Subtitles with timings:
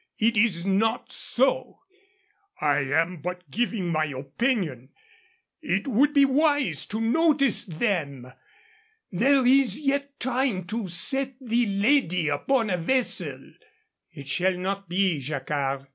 [0.17, 1.81] It is not so;
[2.59, 4.89] I am but giving my opinion.
[5.61, 8.33] It would be wise to notice them.
[9.11, 13.53] There is yet time to set the lady upon a vessel."
[14.11, 15.85] "It shall not be, Jacquard.